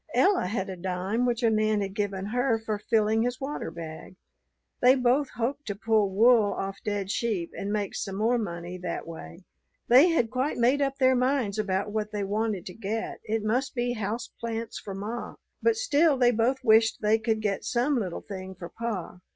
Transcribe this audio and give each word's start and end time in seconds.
Ella 0.15 0.47
had 0.47 0.67
a 0.67 0.75
dime 0.75 1.27
which 1.27 1.43
a 1.43 1.51
man 1.51 1.79
had 1.79 1.93
given 1.93 2.25
her 2.25 2.57
for 2.57 2.79
filling 2.79 3.21
his 3.21 3.39
water 3.39 3.69
bag. 3.69 4.15
They 4.81 4.95
both 4.95 5.29
hoped 5.35 5.67
to 5.67 5.75
pull 5.75 6.09
wool 6.09 6.53
off 6.53 6.77
dead 6.83 7.11
sheep 7.11 7.51
and 7.55 7.71
make 7.71 7.93
some 7.93 8.15
more 8.15 8.39
money 8.39 8.79
that 8.79 9.05
way. 9.05 9.43
They 9.89 10.09
had 10.09 10.31
quite 10.31 10.57
made 10.57 10.81
up 10.81 10.95
their 10.97 11.15
minds 11.15 11.59
about 11.59 11.91
what 11.91 12.11
they 12.11 12.23
wanted 12.23 12.65
to 12.65 12.73
get: 12.73 13.19
it 13.25 13.43
must 13.43 13.75
be 13.75 13.93
house 13.93 14.27
plants 14.39 14.79
for 14.79 14.95
ma; 14.95 15.35
but 15.61 15.75
still 15.75 16.17
they 16.17 16.31
both 16.31 16.63
wished 16.63 17.03
they 17.03 17.19
could 17.19 17.39
get 17.39 17.63
some 17.63 17.95
little 17.99 18.21
thing 18.21 18.55
for 18.55 18.69
pa. 18.69 19.19